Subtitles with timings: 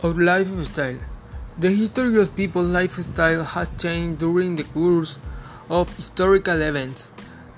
[0.00, 0.98] Our lifestyle.
[1.58, 5.18] The history of people's lifestyle has changed during the course
[5.68, 7.10] of historical events.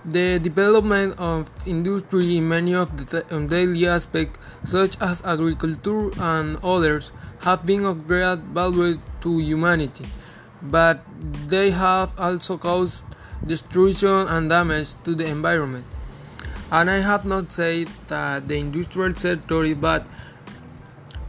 [0.07, 7.13] The development of industry in many of the daily aspects, such as agriculture and others,
[7.41, 10.07] have been of great value to humanity,
[10.63, 11.05] but
[11.47, 13.05] they have also caused
[13.47, 15.85] destruction and damage to the environment.
[16.73, 20.07] And I have not said that the industrial sector is bad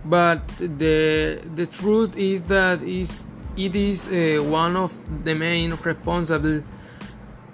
[0.05, 3.23] but the the truth is that is
[3.57, 4.93] it is uh, one of
[5.23, 6.63] the main responsible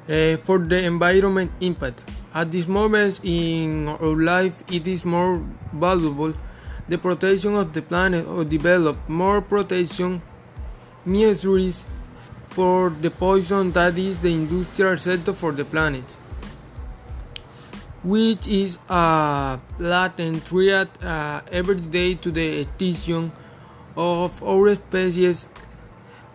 [0.10, 2.02] uh, for the environment impact.
[2.34, 6.34] At this moment in our life, it is more valuable
[6.88, 10.22] the protection of the planet or develop more protection
[11.06, 11.84] measures
[12.50, 16.16] for the poison that is the industrial sector for the planet
[18.04, 23.31] which is a latent threat uh, every day to the extinction
[23.95, 25.50] of our species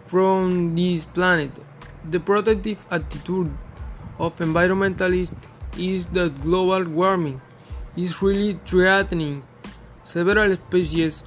[0.07, 1.51] from this planet.
[2.11, 3.51] The protective attitude
[4.19, 5.47] of environmentalists
[5.79, 7.41] is that global warming
[7.97, 9.43] is really threatening.
[10.03, 11.23] Several species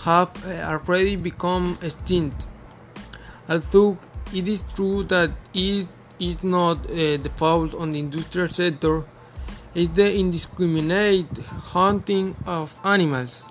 [0.00, 2.46] have uh, already become extinct.
[3.48, 3.98] Although
[4.34, 9.04] it is true that it is not uh, the fault on the industrial sector,
[9.74, 11.38] is the indiscriminate
[11.72, 13.44] hunting of animals.